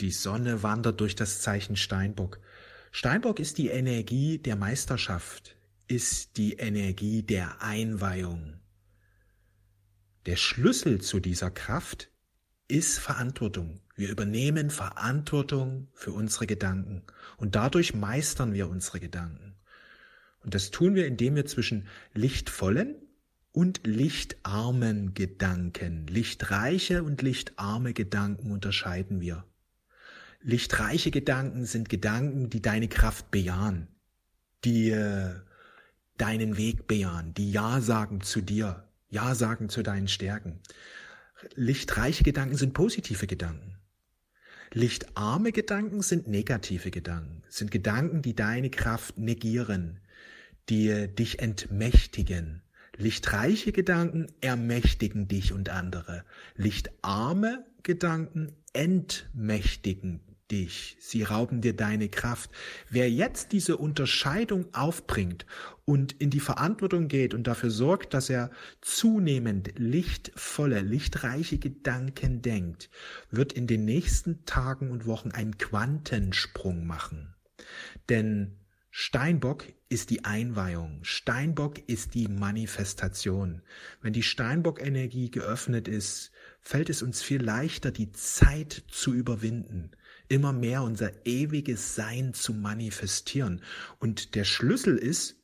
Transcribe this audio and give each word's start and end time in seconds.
Die 0.00 0.10
Sonne 0.10 0.62
wandert 0.62 1.00
durch 1.00 1.14
das 1.14 1.40
Zeichen 1.40 1.76
Steinbock. 1.76 2.40
Steinbock 2.92 3.40
ist 3.40 3.56
die 3.56 3.68
Energie 3.68 4.38
der 4.38 4.56
Meisterschaft, 4.56 5.56
ist 5.88 6.36
die 6.36 6.54
Energie 6.54 7.22
der 7.22 7.62
Einweihung. 7.62 8.60
Der 10.26 10.36
Schlüssel 10.36 11.00
zu 11.00 11.18
dieser 11.18 11.50
Kraft 11.50 12.10
ist 12.68 12.98
Verantwortung. 12.98 13.80
Wir 13.94 14.10
übernehmen 14.10 14.70
Verantwortung 14.70 15.88
für 15.94 16.12
unsere 16.12 16.46
Gedanken 16.46 17.02
und 17.38 17.54
dadurch 17.54 17.94
meistern 17.94 18.52
wir 18.52 18.68
unsere 18.68 19.00
Gedanken. 19.00 19.54
Und 20.40 20.54
das 20.54 20.70
tun 20.70 20.94
wir, 20.94 21.06
indem 21.06 21.36
wir 21.36 21.46
zwischen 21.46 21.88
lichtvollen 22.12 22.96
und 23.52 23.86
lichtarmen 23.86 25.14
Gedanken, 25.14 26.06
lichtreiche 26.06 27.02
und 27.02 27.22
lichtarme 27.22 27.94
Gedanken 27.94 28.50
unterscheiden 28.52 29.20
wir. 29.20 29.44
Lichtreiche 30.48 31.10
Gedanken 31.10 31.66
sind 31.66 31.88
Gedanken, 31.88 32.50
die 32.50 32.62
deine 32.62 32.86
Kraft 32.86 33.32
bejahen, 33.32 33.88
die 34.64 34.90
äh, 34.90 35.34
deinen 36.18 36.56
Weg 36.56 36.86
bejahen, 36.86 37.34
die 37.34 37.50
Ja 37.50 37.80
sagen 37.80 38.20
zu 38.20 38.42
dir, 38.42 38.84
Ja 39.08 39.34
sagen 39.34 39.68
zu 39.68 39.82
deinen 39.82 40.06
Stärken. 40.06 40.60
Lichtreiche 41.56 42.22
Gedanken 42.22 42.56
sind 42.56 42.74
positive 42.74 43.26
Gedanken. 43.26 43.76
Lichtarme 44.72 45.50
Gedanken 45.50 46.00
sind 46.02 46.28
negative 46.28 46.92
Gedanken, 46.92 47.42
sind 47.48 47.72
Gedanken, 47.72 48.22
die 48.22 48.36
deine 48.36 48.70
Kraft 48.70 49.18
negieren, 49.18 49.98
die 50.68 51.08
dich 51.08 51.40
entmächtigen. 51.40 52.62
Lichtreiche 52.96 53.72
Gedanken 53.72 54.28
ermächtigen 54.40 55.26
dich 55.26 55.52
und 55.52 55.70
andere. 55.70 56.24
Lichtarme 56.54 57.66
Gedanken 57.82 58.54
entmächtigen 58.72 60.20
dich, 60.50 60.96
sie 61.00 61.22
rauben 61.22 61.60
dir 61.60 61.74
deine 61.74 62.08
Kraft. 62.08 62.50
Wer 62.88 63.10
jetzt 63.10 63.52
diese 63.52 63.76
Unterscheidung 63.76 64.72
aufbringt 64.74 65.46
und 65.84 66.12
in 66.12 66.30
die 66.30 66.40
Verantwortung 66.40 67.08
geht 67.08 67.34
und 67.34 67.46
dafür 67.46 67.70
sorgt, 67.70 68.14
dass 68.14 68.30
er 68.30 68.50
zunehmend 68.80 69.72
lichtvolle, 69.76 70.80
lichtreiche 70.80 71.58
Gedanken 71.58 72.42
denkt, 72.42 72.90
wird 73.30 73.52
in 73.52 73.66
den 73.66 73.84
nächsten 73.84 74.44
Tagen 74.44 74.90
und 74.90 75.06
Wochen 75.06 75.30
einen 75.30 75.58
Quantensprung 75.58 76.86
machen. 76.86 77.34
Denn 78.08 78.56
Steinbock 78.90 79.66
ist 79.88 80.10
die 80.10 80.24
Einweihung. 80.24 81.00
Steinbock 81.02 81.86
ist 81.86 82.14
die 82.14 82.28
Manifestation. 82.28 83.62
Wenn 84.00 84.14
die 84.14 84.22
Steinbock-Energie 84.22 85.30
geöffnet 85.30 85.86
ist, 85.86 86.32
fällt 86.60 86.88
es 86.88 87.02
uns 87.02 87.22
viel 87.22 87.42
leichter, 87.42 87.90
die 87.90 88.10
Zeit 88.12 88.84
zu 88.88 89.12
überwinden 89.12 89.90
immer 90.28 90.52
mehr 90.52 90.82
unser 90.82 91.26
ewiges 91.26 91.94
Sein 91.94 92.34
zu 92.34 92.52
manifestieren. 92.54 93.62
Und 93.98 94.34
der 94.34 94.44
Schlüssel 94.44 94.96
ist, 94.96 95.36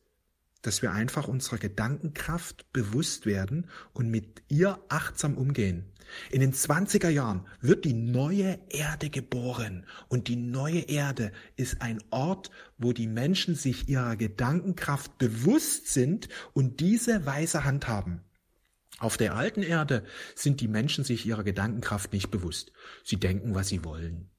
dass 0.62 0.80
wir 0.80 0.92
einfach 0.92 1.28
unserer 1.28 1.58
Gedankenkraft 1.58 2.72
bewusst 2.72 3.27
werden 3.27 3.69
und 3.92 4.08
mit 4.08 4.42
ihr 4.48 4.78
achtsam 4.88 5.36
umgehen. 5.36 5.92
In 6.30 6.41
den 6.41 6.53
20er 6.53 7.08
Jahren 7.08 7.47
wird 7.60 7.84
die 7.84 7.94
neue 7.94 8.58
Erde 8.69 9.10
geboren 9.10 9.86
und 10.08 10.28
die 10.28 10.36
neue 10.36 10.80
Erde 10.80 11.33
ist 11.56 11.80
ein 11.80 12.03
Ort, 12.10 12.50
wo 12.78 12.92
die 12.92 13.06
Menschen 13.06 13.55
sich 13.55 13.88
ihrer 13.88 14.16
Gedankenkraft 14.16 15.19
bewusst 15.19 15.88
sind 15.88 16.28
und 16.53 16.80
diese 16.80 17.27
weise 17.27 17.64
Hand 17.64 17.88
haben. 17.88 18.22
Auf 18.98 19.16
der 19.16 19.34
alten 19.34 19.62
Erde 19.62 20.05
sind 20.36 20.60
die 20.60 20.69
Menschen 20.69 21.03
sich 21.03 21.27
ihrer 21.27 21.42
Gedankenkraft 21.42 22.12
nicht 22.12 22.30
bewusst. 22.30 22.72
Sie 23.03 23.16
denken, 23.16 23.55
was 23.55 23.69
sie 23.69 23.84
wollen. 23.84 24.30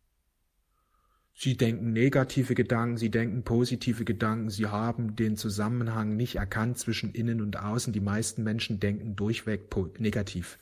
Sie 1.36 1.58
denken 1.58 1.94
negative 1.94 2.54
Gedanken, 2.54 2.98
sie 2.98 3.10
denken 3.10 3.44
positive 3.44 4.06
Gedanken, 4.06 4.50
sie 4.50 4.68
haben 4.68 5.16
den 5.16 5.36
Zusammenhang 5.36 6.16
nicht 6.16 6.36
erkannt 6.36 6.78
zwischen 6.78 7.12
innen 7.12 7.42
und 7.42 7.58
außen. 7.58 7.92
Die 7.92 8.00
meisten 8.00 8.44
Menschen 8.44 8.80
denken 8.80 9.16
durchweg 9.16 9.70
negativ. 10.00 10.60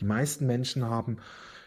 Die 0.00 0.04
meisten 0.04 0.46
Menschen 0.46 0.84
haben 0.84 1.18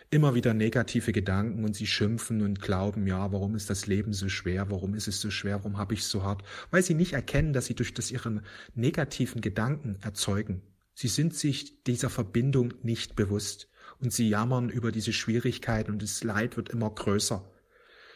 immer 0.09 0.35
wieder 0.35 0.53
negative 0.53 1.11
Gedanken 1.11 1.65
und 1.65 1.75
sie 1.75 1.87
schimpfen 1.87 2.41
und 2.41 2.61
glauben, 2.61 3.05
ja, 3.07 3.31
warum 3.31 3.55
ist 3.55 3.69
das 3.69 3.87
Leben 3.87 4.13
so 4.13 4.29
schwer, 4.29 4.71
warum 4.71 4.95
ist 4.95 5.07
es 5.07 5.19
so 5.19 5.29
schwer, 5.29 5.59
warum 5.59 5.77
habe 5.77 5.93
ich 5.93 5.99
es 5.99 6.09
so 6.09 6.23
hart, 6.23 6.43
weil 6.71 6.81
sie 6.81 6.93
nicht 6.93 7.13
erkennen, 7.13 7.51
dass 7.51 7.65
sie 7.65 7.75
durch 7.75 7.93
das 7.93 8.11
ihre 8.11 8.41
negativen 8.73 9.41
Gedanken 9.41 9.97
erzeugen. 10.01 10.61
Sie 10.93 11.09
sind 11.09 11.35
sich 11.35 11.83
dieser 11.83 12.09
Verbindung 12.09 12.73
nicht 12.81 13.15
bewusst 13.15 13.69
und 13.99 14.13
sie 14.13 14.29
jammern 14.29 14.69
über 14.69 14.91
diese 14.91 15.13
Schwierigkeiten 15.13 15.91
und 15.91 16.01
das 16.01 16.23
Leid 16.23 16.55
wird 16.55 16.69
immer 16.69 16.89
größer. 16.89 17.43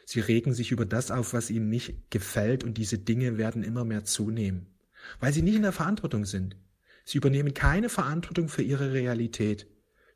Sie 0.05 0.19
regen 0.19 0.53
sich 0.53 0.71
über 0.71 0.85
das 0.85 1.11
auf, 1.11 1.33
was 1.33 1.49
ihnen 1.49 1.69
nicht 1.69 2.09
gefällt, 2.09 2.63
und 2.63 2.77
diese 2.77 2.97
Dinge 2.97 3.37
werden 3.37 3.63
immer 3.63 3.85
mehr 3.85 4.03
zunehmen, 4.03 4.67
weil 5.19 5.33
sie 5.33 5.41
nicht 5.41 5.55
in 5.55 5.61
der 5.61 5.71
Verantwortung 5.71 6.25
sind. 6.25 6.57
Sie 7.05 7.17
übernehmen 7.17 7.53
keine 7.53 7.89
Verantwortung 7.89 8.49
für 8.49 8.61
ihre 8.61 8.93
Realität. 8.93 9.67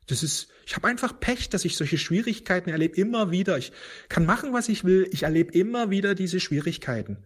Das 0.06 0.22
ist, 0.22 0.48
ich 0.64 0.76
habe 0.76 0.86
einfach 0.86 1.18
Pech, 1.18 1.48
dass 1.48 1.64
ich 1.64 1.76
solche 1.76 1.98
Schwierigkeiten 1.98 2.70
erlebe, 2.70 2.96
immer 2.96 3.30
wieder. 3.30 3.58
Ich 3.58 3.72
kann 4.08 4.24
machen, 4.24 4.52
was 4.52 4.68
ich 4.68 4.84
will, 4.84 5.08
ich 5.10 5.24
erlebe 5.24 5.52
immer 5.52 5.90
wieder 5.90 6.14
diese 6.14 6.38
Schwierigkeiten. 6.38 7.18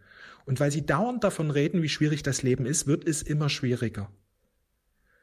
Und 0.47 0.61
weil 0.61 0.71
sie 0.71 0.87
dauernd 0.87 1.23
davon 1.23 1.51
reden, 1.51 1.83
wie 1.83 1.91
schwierig 1.91 2.23
das 2.23 2.43
Leben 2.43 2.65
ist, 2.65 2.87
wird 2.87 3.07
es 3.07 3.23
immer 3.23 3.51
schwieriger. 3.51 4.11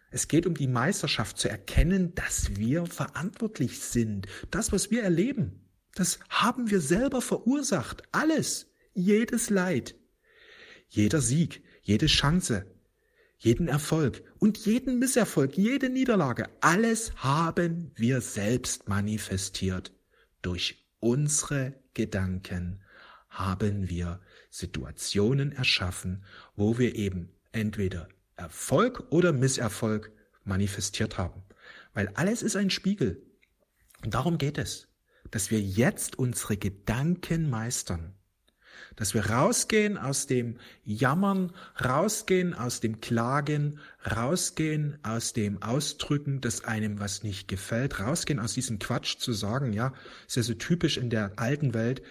Es 0.10 0.28
geht 0.28 0.46
um 0.46 0.54
die 0.54 0.68
Meisterschaft 0.68 1.38
zu 1.38 1.50
erkennen, 1.50 2.16
dass 2.16 2.56
wir 2.56 2.86
verantwortlich 2.86 3.80
sind. 3.80 4.28
Das, 4.52 4.72
was 4.72 4.90
wir 4.92 5.04
erleben. 5.04 5.67
Das 5.98 6.20
haben 6.30 6.70
wir 6.70 6.80
selber 6.80 7.24
verursacht. 7.24 8.04
Alles. 8.12 8.68
Jedes 8.94 9.50
Leid. 9.50 9.96
Jeder 10.90 11.22
Sieg, 11.22 11.64
jede 11.82 12.06
Chance, 12.06 12.68
jeden 13.40 13.68
Erfolg 13.68 14.22
und 14.38 14.60
jeden 14.60 15.00
Misserfolg, 15.00 15.58
jede 15.58 15.90
Niederlage. 15.90 16.50
Alles 16.62 17.16
haben 17.16 17.92
wir 17.96 18.22
selbst 18.22 18.88
manifestiert. 18.88 19.92
Durch 20.44 20.86
unsere 21.00 21.74
Gedanken 21.96 22.84
haben 23.28 23.90
wir 23.90 24.22
Situationen 24.52 25.52
erschaffen, 25.52 26.24
wo 26.56 26.78
wir 26.78 26.94
eben 26.94 27.30
entweder 27.54 28.08
Erfolg 28.36 29.08
oder 29.10 29.34
Misserfolg 29.34 30.12
manifestiert 30.44 31.18
haben. 31.18 31.42
Weil 31.96 32.10
alles 32.10 32.44
ist 32.44 32.56
ein 32.56 32.70
Spiegel. 32.70 33.20
Und 34.04 34.14
darum 34.14 34.38
geht 34.38 34.60
es 34.60 34.87
dass 35.32 35.52
wir 35.52 35.60
jetzt 35.60 36.18
unsere 36.18 36.58
Gedanken 36.58 37.50
meistern. 37.50 38.14
Dass 38.96 39.14
wir 39.14 39.28
rausgehen 39.28 39.98
aus 39.98 40.26
dem 40.26 40.58
Jammern, 40.84 41.54
rausgehen 41.84 42.54
aus 42.54 42.80
dem 42.80 43.00
Klagen, 43.00 43.80
rausgehen 44.10 44.98
aus 45.04 45.34
dem 45.34 45.62
Ausdrücken, 45.62 46.42
dass 46.42 46.64
einem 46.64 47.00
was 47.00 47.24
nicht 47.24 47.48
gefällt, 47.48 48.00
rausgehen 48.00 48.40
aus 48.40 48.54
diesem 48.54 48.80
Quatsch 48.80 49.18
zu 49.18 49.34
sagen, 49.34 49.74
ja, 49.74 49.94
ist 50.28 50.38
ja 50.38 50.44
so 50.44 50.54
typisch 50.56 50.98
in 50.98 51.10
der 51.10 51.34
alten 51.36 51.74
Welt, 51.74 52.02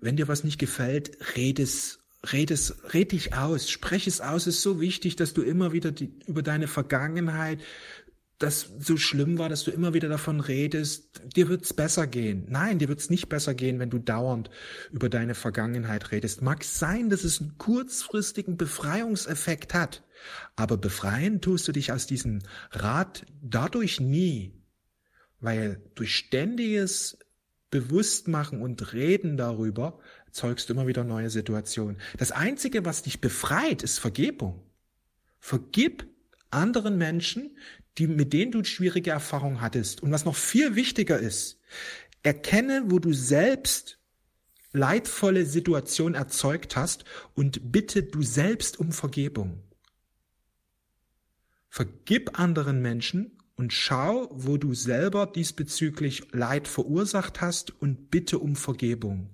wenn 0.00 0.16
dir 0.16 0.28
was 0.28 0.44
nicht 0.44 0.58
gefällt, 0.58 1.16
red 1.36 1.58
es 1.58 2.00
red 2.32 2.50
es, 2.50 2.74
red 2.92 3.12
dich 3.12 3.34
aus, 3.34 3.70
sprech 3.70 4.06
es 4.06 4.20
aus, 4.20 4.46
es 4.46 4.56
ist 4.56 4.62
so 4.62 4.80
wichtig, 4.80 5.16
dass 5.16 5.34
du 5.34 5.42
immer 5.42 5.72
wieder 5.72 5.92
die, 5.92 6.12
über 6.26 6.42
deine 6.42 6.68
Vergangenheit, 6.68 7.60
das 8.38 8.70
so 8.78 8.96
schlimm 8.98 9.38
war, 9.38 9.48
dass 9.48 9.64
du 9.64 9.70
immer 9.70 9.94
wieder 9.94 10.08
davon 10.08 10.40
redest, 10.40 11.22
dir 11.34 11.48
wird's 11.48 11.72
besser 11.72 12.06
gehen. 12.06 12.44
Nein, 12.48 12.78
dir 12.78 12.88
wird's 12.88 13.08
nicht 13.08 13.28
besser 13.28 13.54
gehen, 13.54 13.78
wenn 13.78 13.88
du 13.88 13.98
dauernd 13.98 14.50
über 14.92 15.08
deine 15.08 15.34
Vergangenheit 15.34 16.12
redest. 16.12 16.42
Mag 16.42 16.62
sein, 16.62 17.08
dass 17.08 17.24
es 17.24 17.40
einen 17.40 17.56
kurzfristigen 17.56 18.56
Befreiungseffekt 18.58 19.72
hat, 19.72 20.04
aber 20.54 20.76
befreien 20.76 21.40
tust 21.40 21.66
du 21.68 21.72
dich 21.72 21.92
aus 21.92 22.06
diesem 22.06 22.40
Rad 22.72 23.24
dadurch 23.42 24.00
nie, 24.00 24.52
weil 25.40 25.80
durch 25.94 26.14
ständiges 26.14 27.18
Bewusstmachen 27.70 28.60
und 28.60 28.92
Reden 28.92 29.36
darüber 29.36 29.98
erzeugst 30.26 30.68
du 30.68 30.74
immer 30.74 30.86
wieder 30.86 31.04
neue 31.04 31.30
Situationen. 31.30 31.96
Das 32.18 32.32
Einzige, 32.32 32.84
was 32.84 33.02
dich 33.02 33.20
befreit, 33.20 33.82
ist 33.82 33.98
Vergebung. 33.98 34.62
Vergib 35.38 36.06
anderen 36.56 36.98
Menschen, 36.98 37.56
die, 37.98 38.06
mit 38.06 38.32
denen 38.32 38.52
du 38.52 38.64
schwierige 38.64 39.10
Erfahrungen 39.10 39.60
hattest. 39.60 40.02
Und 40.02 40.10
was 40.10 40.24
noch 40.24 40.36
viel 40.36 40.74
wichtiger 40.74 41.18
ist, 41.18 41.60
erkenne, 42.22 42.84
wo 42.86 42.98
du 42.98 43.12
selbst 43.12 43.98
leidvolle 44.72 45.46
Situationen 45.46 46.14
erzeugt 46.14 46.76
hast 46.76 47.04
und 47.34 47.72
bitte 47.72 48.02
du 48.02 48.22
selbst 48.22 48.78
um 48.78 48.92
Vergebung. 48.92 49.62
Vergib 51.68 52.38
anderen 52.38 52.82
Menschen 52.82 53.38
und 53.56 53.72
schau, 53.72 54.28
wo 54.32 54.56
du 54.56 54.74
selber 54.74 55.26
diesbezüglich 55.26 56.32
Leid 56.32 56.68
verursacht 56.68 57.40
hast 57.40 57.70
und 57.80 58.10
bitte 58.10 58.38
um 58.38 58.56
Vergebung. 58.56 59.30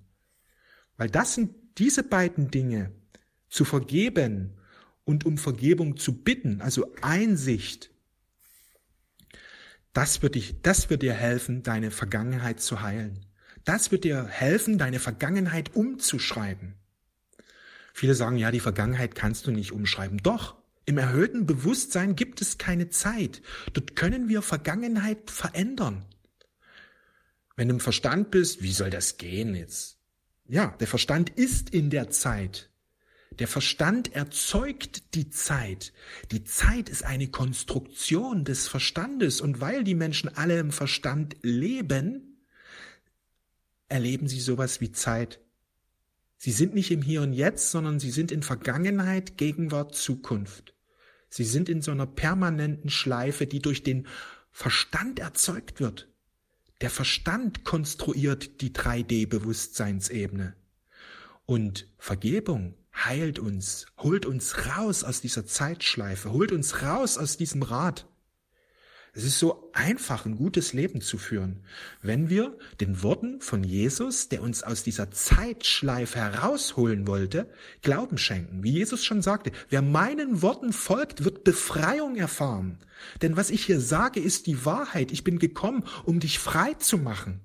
Weil 0.97 1.11
das 1.11 1.35
sind 1.35 1.55
diese 1.79 2.03
beiden 2.03 2.51
Dinge, 2.51 2.93
zu 3.49 3.65
vergeben 3.65 4.59
und 5.05 5.27
um 5.27 5.39
Vergebung 5.39 5.97
zu 5.97 6.23
bitten, 6.23 6.61
also 6.61 6.93
Einsicht 7.01 7.93
das 9.93 10.23
wird, 10.23 10.37
dich, 10.37 10.63
das 10.63 10.89
wird 10.89 11.03
dir 11.03 11.13
helfen, 11.13 11.63
deine 11.63 11.91
Vergangenheit 11.91 12.61
zu 12.61 12.81
heilen. 12.81 13.27
Das 13.65 13.93
wird 13.93 14.05
dir 14.05 14.27
helfen, 14.27 14.79
deine 14.79 14.99
Vergangenheit 14.99 15.77
umzuschreiben. 15.77 16.75
Viele 17.93 18.15
sagen, 18.15 18.39
ja, 18.39 18.51
die 18.51 18.61
Vergangenheit 18.61 19.15
kannst 19.15 19.47
du 19.47 19.51
nicht 19.51 19.73
umschreiben. 19.73 20.19
Doch, 20.23 20.57
im 20.87 20.99
erhöhten 20.99 21.47
Bewusstsein 21.47 22.17
gibt 22.17 22.41
es 22.41 22.57
keine 22.57 22.89
Zeit. 22.89 23.43
Dort 23.75 23.95
können 23.95 24.29
wir 24.29 24.41
Vergangenheit 24.41 25.31
verändern. 25.31 26.07
Wenn 27.55 27.69
du 27.69 27.75
im 27.75 27.81
Verstand 27.81 28.31
bist, 28.31 28.63
wie 28.63 28.73
soll 28.73 28.89
das 28.89 29.19
gehen 29.19 29.55
jetzt? 29.55 29.99
Ja, 30.49 30.75
der 30.81 30.87
Verstand 30.87 31.31
ist 31.31 31.71
in 31.71 31.91
der 31.91 32.09
Zeit. 32.11 32.71
Der 33.39 33.49
Verstand 33.49 34.15
erzeugt 34.15 35.15
die 35.15 35.31
Zeit. 35.31 35.93
Die 36.31 36.45
Zeit 36.45 36.89
ist 36.89 37.05
eine 37.05 37.29
Konstruktion 37.29 38.45
des 38.45 38.69
Verstandes 38.69 39.41
und 39.41 39.61
weil 39.61 39.85
die 39.85 39.95
Menschen 39.95 40.29
alle 40.37 40.59
im 40.59 40.71
Verstand 40.71 41.37
leben, 41.43 42.45
erleben 43.89 44.29
sie 44.29 44.41
sowas 44.41 44.81
wie 44.81 44.93
Zeit. 44.93 45.41
Sie 46.37 46.53
sind 46.53 46.75
nicht 46.75 46.91
im 46.91 47.03
Hier 47.03 47.23
und 47.23 47.33
Jetzt, 47.33 47.71
sondern 47.71 48.01
sie 48.01 48.11
sind 48.11 48.33
in 48.33 48.43
Vergangenheit, 48.43 49.39
Gegenwart, 49.39 49.95
Zukunft. 49.95 50.75
Sie 51.29 51.45
sind 51.45 51.69
in 51.69 51.81
so 51.81 51.93
einer 51.93 52.07
permanenten 52.07 52.91
Schleife, 52.91 53.47
die 53.47 53.63
durch 53.63 53.83
den 53.83 54.07
Verstand 54.51 55.19
erzeugt 55.19 55.81
wird. 55.81 56.09
Der 56.81 56.91
Verstand 56.91 57.65
konstruiert 57.65 58.61
die 58.61 58.71
3D-Bewusstseinsebene. 58.71 60.55
Und 61.47 61.87
Vergebung 61.97 62.75
heilt 63.05 63.39
uns, 63.39 63.87
holt 63.99 64.27
uns 64.27 64.67
raus 64.67 65.05
aus 65.05 65.21
dieser 65.21 65.47
Zeitschleife, 65.47 66.33
holt 66.33 66.53
uns 66.53 66.83
raus 66.83 67.19
aus 67.19 67.37
diesem 67.37 67.63
Rad. 67.63 68.07
Es 69.15 69.25
ist 69.25 69.39
so 69.39 69.71
einfach, 69.75 70.25
ein 70.25 70.37
gutes 70.37 70.73
Leben 70.73 71.03
zu 71.03 71.19
führen, 71.19 71.65
wenn 72.01 72.31
wir 72.31 72.57
den 72.81 73.03
Worten 73.03 73.43
von 73.43 73.63
Jesus, 73.63 74.31
der 74.31 74.41
uns 74.41 74.63
aus 74.63 74.85
dieser 74.85 75.11
Zeitschleife 75.11 76.19
herausholen 76.19 77.07
wollte, 77.07 77.51
Glauben 77.83 78.17
schenken. 78.17 78.63
Wie 78.63 78.71
Jesus 78.71 79.05
schon 79.05 79.21
sagte, 79.21 79.53
wer 79.69 79.83
meinen 79.83 80.41
Worten 80.41 80.73
folgt, 80.73 81.25
wird 81.25 81.45
Befreiung 81.45 82.17
erfahren. 82.17 82.79
Denn 83.21 83.37
was 83.37 83.51
ich 83.51 83.67
hier 83.67 83.81
sage, 83.81 84.19
ist 84.19 84.47
die 84.47 84.65
Wahrheit. 84.65 85.13
Ich 85.13 85.25
bin 85.25 85.39
gekommen, 85.39 85.85
um 86.05 86.19
dich 86.19 86.39
frei 86.39 86.73
zu 86.75 86.97
machen. 86.97 87.41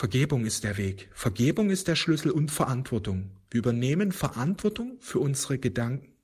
Vergebung 0.00 0.46
ist 0.46 0.64
der 0.64 0.78
Weg. 0.78 1.10
Vergebung 1.12 1.68
ist 1.68 1.86
der 1.86 1.94
Schlüssel 1.94 2.30
und 2.30 2.50
Verantwortung. 2.50 3.32
Wir 3.50 3.58
übernehmen 3.58 4.12
Verantwortung 4.12 4.96
für 4.98 5.18
unsere 5.18 5.58
Gedanken. 5.58 6.14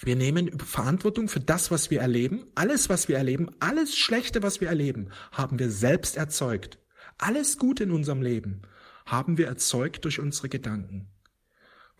Wir 0.00 0.16
nehmen 0.16 0.58
Verantwortung 0.58 1.28
für 1.28 1.38
das, 1.38 1.70
was 1.70 1.92
wir 1.92 2.00
erleben. 2.00 2.44
Alles, 2.56 2.88
was 2.88 3.06
wir 3.06 3.16
erleben, 3.16 3.50
alles 3.60 3.96
Schlechte, 3.96 4.42
was 4.42 4.60
wir 4.60 4.66
erleben, 4.66 5.10
haben 5.30 5.60
wir 5.60 5.70
selbst 5.70 6.16
erzeugt. 6.16 6.80
Alles 7.18 7.56
Gute 7.56 7.84
in 7.84 7.92
unserem 7.92 8.20
Leben 8.20 8.62
haben 9.06 9.38
wir 9.38 9.46
erzeugt 9.46 10.04
durch 10.04 10.18
unsere 10.18 10.48
Gedanken 10.48 11.11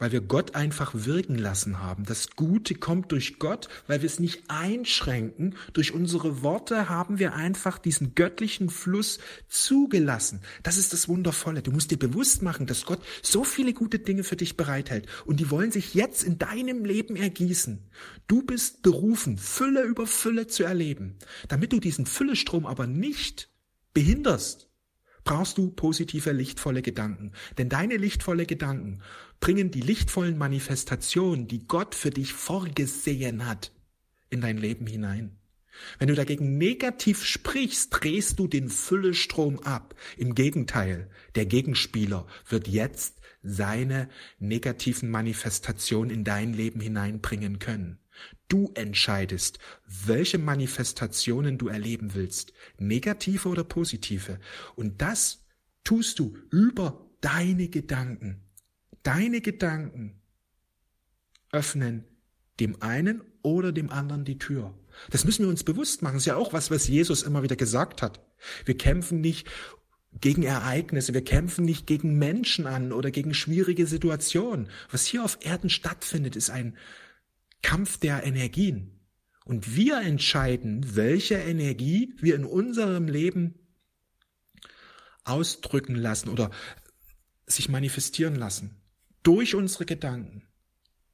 weil 0.02 0.10
wir 0.10 0.20
Gott 0.20 0.56
einfach 0.56 0.90
wirken 0.94 1.38
lassen 1.38 1.78
haben. 1.78 2.04
Das 2.04 2.30
Gute 2.34 2.74
kommt 2.74 3.12
durch 3.12 3.38
Gott, 3.38 3.68
weil 3.86 4.02
wir 4.02 4.08
es 4.08 4.18
nicht 4.18 4.42
einschränken. 4.48 5.54
Durch 5.74 5.94
unsere 5.94 6.42
Worte 6.42 6.88
haben 6.88 7.20
wir 7.20 7.36
einfach 7.36 7.78
diesen 7.78 8.16
göttlichen 8.16 8.68
Fluss 8.68 9.20
zugelassen. 9.46 10.40
Das 10.64 10.76
ist 10.76 10.92
das 10.92 11.06
Wundervolle. 11.06 11.62
Du 11.62 11.70
musst 11.70 11.92
dir 11.92 12.00
bewusst 12.00 12.42
machen, 12.42 12.66
dass 12.66 12.84
Gott 12.84 12.98
so 13.22 13.44
viele 13.44 13.74
gute 13.74 14.00
Dinge 14.00 14.24
für 14.24 14.34
dich 14.34 14.56
bereithält 14.56 15.06
und 15.24 15.38
die 15.38 15.52
wollen 15.52 15.70
sich 15.70 15.94
jetzt 15.94 16.24
in 16.24 16.36
deinem 16.36 16.84
Leben 16.84 17.14
ergießen. 17.14 17.88
Du 18.26 18.42
bist 18.42 18.82
berufen, 18.82 19.38
Fülle 19.38 19.84
über 19.84 20.08
Fülle 20.08 20.48
zu 20.48 20.64
erleben. 20.64 21.16
Damit 21.46 21.72
du 21.72 21.78
diesen 21.78 22.06
Füllestrom 22.06 22.66
aber 22.66 22.88
nicht 22.88 23.50
behinderst, 23.94 24.71
brauchst 25.24 25.58
du 25.58 25.70
positive, 25.70 26.32
lichtvolle 26.32 26.82
Gedanken. 26.82 27.32
Denn 27.58 27.68
deine 27.68 27.96
lichtvolle 27.96 28.46
Gedanken 28.46 29.02
bringen 29.40 29.70
die 29.70 29.80
lichtvollen 29.80 30.38
Manifestationen, 30.38 31.48
die 31.48 31.66
Gott 31.66 31.94
für 31.94 32.10
dich 32.10 32.32
vorgesehen 32.32 33.46
hat, 33.46 33.72
in 34.30 34.40
dein 34.40 34.58
Leben 34.58 34.86
hinein. 34.86 35.38
Wenn 35.98 36.08
du 36.08 36.14
dagegen 36.14 36.58
negativ 36.58 37.24
sprichst, 37.24 37.88
drehst 37.90 38.38
du 38.38 38.46
den 38.46 38.68
Füllestrom 38.68 39.58
ab. 39.60 39.94
Im 40.16 40.34
Gegenteil, 40.34 41.10
der 41.34 41.46
Gegenspieler 41.46 42.26
wird 42.48 42.68
jetzt 42.68 43.20
seine 43.42 44.08
negativen 44.38 45.10
Manifestationen 45.10 46.10
in 46.10 46.24
dein 46.24 46.52
Leben 46.52 46.80
hineinbringen 46.80 47.58
können. 47.58 47.98
Du 48.52 48.70
entscheidest, 48.74 49.58
welche 49.86 50.36
Manifestationen 50.36 51.56
du 51.56 51.68
erleben 51.68 52.12
willst, 52.12 52.52
negative 52.76 53.48
oder 53.48 53.64
positive. 53.64 54.38
Und 54.76 55.00
das 55.00 55.46
tust 55.84 56.18
du 56.18 56.36
über 56.50 57.08
deine 57.22 57.68
Gedanken. 57.68 58.42
Deine 59.04 59.40
Gedanken 59.40 60.20
öffnen 61.50 62.04
dem 62.60 62.82
einen 62.82 63.22
oder 63.40 63.72
dem 63.72 63.88
anderen 63.88 64.26
die 64.26 64.36
Tür. 64.36 64.78
Das 65.08 65.24
müssen 65.24 65.46
wir 65.46 65.48
uns 65.48 65.64
bewusst 65.64 66.02
machen. 66.02 66.16
Das 66.16 66.24
ist 66.24 66.26
ja 66.26 66.36
auch 66.36 66.52
was, 66.52 66.70
was 66.70 66.88
Jesus 66.88 67.22
immer 67.22 67.42
wieder 67.42 67.56
gesagt 67.56 68.02
hat. 68.02 68.20
Wir 68.66 68.76
kämpfen 68.76 69.22
nicht 69.22 69.48
gegen 70.20 70.42
Ereignisse, 70.42 71.14
wir 71.14 71.24
kämpfen 71.24 71.64
nicht 71.64 71.86
gegen 71.86 72.18
Menschen 72.18 72.66
an 72.66 72.92
oder 72.92 73.10
gegen 73.10 73.32
schwierige 73.32 73.86
Situationen. 73.86 74.68
Was 74.90 75.06
hier 75.06 75.24
auf 75.24 75.38
Erden 75.40 75.70
stattfindet, 75.70 76.36
ist 76.36 76.50
ein 76.50 76.76
Kampf 77.62 77.98
der 77.98 78.24
Energien. 78.24 79.00
Und 79.44 79.74
wir 79.74 80.00
entscheiden, 80.00 80.96
welche 80.96 81.34
Energie 81.34 82.14
wir 82.18 82.34
in 82.34 82.44
unserem 82.44 83.08
Leben 83.08 83.54
ausdrücken 85.24 85.94
lassen 85.94 86.28
oder 86.28 86.50
sich 87.46 87.68
manifestieren 87.68 88.36
lassen. 88.36 88.82
Durch 89.22 89.54
unsere 89.54 89.86
Gedanken, 89.86 90.42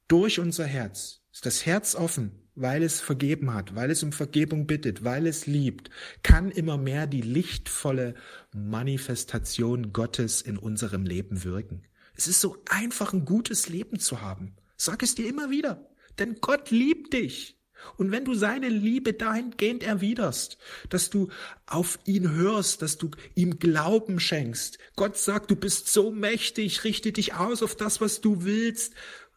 durch 0.07 0.39
unser 0.39 0.65
Herz. 0.65 1.21
Ist 1.31 1.45
das 1.45 1.65
Herz 1.65 1.95
offen, 1.95 2.31
weil 2.55 2.83
es 2.83 2.99
vergeben 2.99 3.53
hat, 3.53 3.75
weil 3.75 3.91
es 3.91 4.03
um 4.03 4.11
Vergebung 4.11 4.67
bittet, 4.67 5.03
weil 5.03 5.27
es 5.27 5.45
liebt, 5.45 5.89
kann 6.23 6.51
immer 6.51 6.77
mehr 6.77 7.07
die 7.07 7.21
lichtvolle 7.21 8.15
Manifestation 8.53 9.93
Gottes 9.93 10.41
in 10.41 10.57
unserem 10.57 11.05
Leben 11.05 11.43
wirken. 11.43 11.83
Es 12.15 12.27
ist 12.27 12.41
so 12.41 12.57
einfach, 12.69 13.13
ein 13.13 13.25
gutes 13.25 13.69
Leben 13.69 13.99
zu 13.99 14.21
haben. 14.21 14.55
Sag 14.75 15.03
es 15.03 15.15
dir 15.15 15.29
immer 15.29 15.49
wieder. 15.49 15.89
Denn 16.19 16.37
Gott 16.41 16.71
liebt 16.71 17.13
dich. 17.13 17.55
Und 17.97 18.11
wenn 18.11 18.25
du 18.25 18.33
seine 18.33 18.69
Liebe 18.69 19.13
dahingehend 19.13 19.83
erwiderst, 19.83 20.57
dass 20.89 21.09
du 21.09 21.29
auf 21.65 21.99
ihn 22.05 22.31
hörst, 22.31 22.81
dass 22.81 22.97
du 22.97 23.11
ihm 23.35 23.59
Glauben 23.59 24.19
schenkst, 24.19 24.79
Gott 24.95 25.17
sagt, 25.17 25.49
du 25.49 25.55
bist 25.55 25.87
so 25.87 26.11
mächtig, 26.11 26.83
richte 26.83 27.11
dich 27.11 27.35
aus 27.35 27.63
auf 27.63 27.75
das, 27.75 28.01
was 28.01 28.21
du 28.21 28.43
willst, 28.43 28.93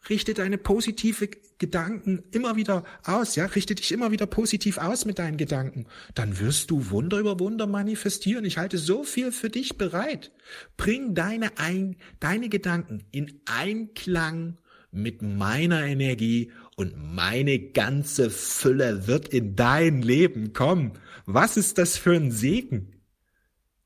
richte 0.09 0.33
deine 0.33 0.57
positive 0.57 1.29
Gedanken 1.57 2.23
immer 2.31 2.57
wieder 2.57 2.83
aus, 3.05 3.35
ja, 3.35 3.45
richte 3.45 3.75
dich 3.75 3.91
immer 3.91 4.11
wieder 4.11 4.25
positiv 4.25 4.77
aus 4.77 5.05
mit 5.05 5.19
deinen 5.19 5.37
Gedanken, 5.37 5.85
dann 6.13 6.39
wirst 6.39 6.71
du 6.71 6.89
Wunder 6.89 7.19
über 7.19 7.39
Wunder 7.39 7.67
manifestieren. 7.67 8.43
Ich 8.43 8.57
halte 8.57 8.77
so 8.77 9.03
viel 9.03 9.31
für 9.31 9.49
dich 9.49 9.77
bereit. 9.77 10.31
Bring 10.75 11.15
deine, 11.15 11.57
ein, 11.57 11.95
deine 12.19 12.49
Gedanken 12.49 13.05
in 13.11 13.41
Einklang 13.45 14.57
mit 14.91 15.21
meiner 15.21 15.85
Energie 15.85 16.51
und 16.75 16.95
meine 16.97 17.59
ganze 17.59 18.29
Fülle 18.29 19.07
wird 19.07 19.27
in 19.29 19.55
dein 19.55 20.01
Leben 20.01 20.53
kommen. 20.53 20.93
Was 21.25 21.57
ist 21.57 21.77
das 21.77 21.97
für 21.97 22.13
ein 22.15 22.31
Segen? 22.31 22.93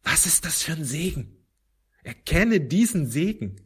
Was 0.03 0.25
ist 0.25 0.45
das 0.45 0.63
für 0.63 0.73
ein 0.73 0.85
Segen? 0.85 1.35
Erkenne 2.03 2.61
diesen 2.61 3.07
Segen. 3.07 3.57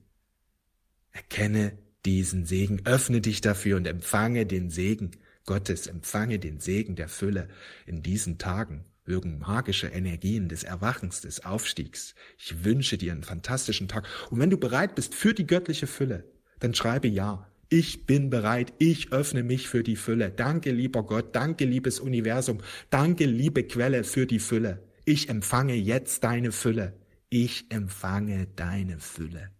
Erkenne 1.11 1.77
diesen 2.05 2.45
Segen. 2.45 2.81
Öffne 2.85 3.21
dich 3.21 3.41
dafür 3.41 3.77
und 3.77 3.85
empfange 3.85 4.45
den 4.45 4.69
Segen 4.69 5.11
Gottes. 5.45 5.87
Empfange 5.87 6.39
den 6.39 6.59
Segen 6.59 6.95
der 6.95 7.07
Fülle 7.07 7.49
in 7.85 8.01
diesen 8.01 8.39
Tagen 8.39 8.85
wirken 9.05 9.39
magische 9.39 9.87
Energien 9.87 10.47
des 10.47 10.63
Erwachens, 10.63 11.21
des 11.21 11.43
Aufstiegs. 11.43 12.15
Ich 12.37 12.63
wünsche 12.63 12.97
dir 12.97 13.11
einen 13.11 13.23
fantastischen 13.23 13.87
Tag. 13.87 14.07
Und 14.29 14.39
wenn 14.39 14.49
du 14.49 14.57
bereit 14.57 14.95
bist 14.95 15.15
für 15.15 15.33
die 15.33 15.47
göttliche 15.47 15.87
Fülle, 15.87 16.23
dann 16.59 16.73
schreibe 16.73 17.07
ja. 17.07 17.50
Ich 17.73 18.05
bin 18.05 18.29
bereit, 18.29 18.73
ich 18.79 19.13
öffne 19.13 19.43
mich 19.43 19.69
für 19.69 19.81
die 19.81 19.95
Fülle. 19.95 20.29
Danke, 20.29 20.71
lieber 20.71 21.03
Gott, 21.03 21.33
danke, 21.33 21.63
liebes 21.63 22.01
Universum, 22.01 22.57
danke, 22.89 23.23
liebe 23.25 23.63
Quelle 23.63 24.03
für 24.03 24.25
die 24.25 24.39
Fülle. 24.39 24.83
Ich 25.05 25.29
empfange 25.29 25.75
jetzt 25.75 26.25
deine 26.25 26.51
Fülle. 26.51 26.99
Ich 27.29 27.71
empfange 27.71 28.47
deine 28.57 28.99
Fülle. 28.99 29.51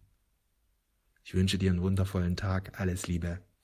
Ich 1.24 1.32
wünsche 1.32 1.56
dir 1.56 1.70
einen 1.70 1.80
wundervollen 1.80 2.36
Tag. 2.36 2.78
Alles 2.78 3.06
Liebe. 3.06 3.40